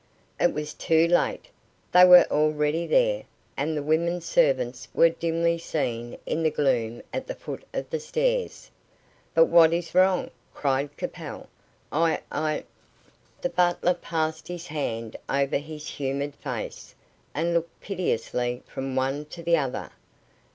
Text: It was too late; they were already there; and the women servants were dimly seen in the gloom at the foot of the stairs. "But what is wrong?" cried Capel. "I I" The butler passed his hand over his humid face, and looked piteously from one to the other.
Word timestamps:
It 0.39 0.51
was 0.51 0.73
too 0.73 1.07
late; 1.07 1.47
they 1.91 2.03
were 2.05 2.25
already 2.31 2.87
there; 2.87 3.21
and 3.55 3.77
the 3.77 3.83
women 3.83 4.19
servants 4.19 4.87
were 4.95 5.09
dimly 5.09 5.59
seen 5.59 6.17
in 6.25 6.41
the 6.41 6.49
gloom 6.49 7.03
at 7.13 7.27
the 7.27 7.35
foot 7.35 7.63
of 7.71 7.87
the 7.91 7.99
stairs. 7.99 8.71
"But 9.35 9.45
what 9.45 9.73
is 9.73 9.93
wrong?" 9.93 10.31
cried 10.55 10.97
Capel. 10.97 11.49
"I 11.91 12.19
I" 12.31 12.63
The 13.43 13.49
butler 13.49 13.93
passed 13.93 14.47
his 14.47 14.65
hand 14.65 15.17
over 15.29 15.57
his 15.57 15.87
humid 15.87 16.33
face, 16.33 16.95
and 17.35 17.53
looked 17.53 17.79
piteously 17.79 18.63
from 18.65 18.95
one 18.95 19.25
to 19.25 19.43
the 19.43 19.57
other. 19.57 19.91